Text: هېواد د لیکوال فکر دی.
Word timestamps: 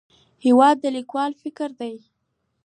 هېواد 0.45 0.75
د 0.83 0.85
لیکوال 0.97 1.31
فکر 1.41 1.69
دی. 1.79 1.95